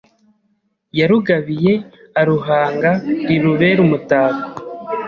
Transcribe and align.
Yarugabiye 0.99 1.73
aruhanga 2.21 2.89
Rirubere 3.27 3.79
umutako 3.85 4.45